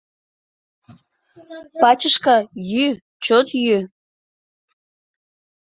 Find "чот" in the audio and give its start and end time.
3.23-3.47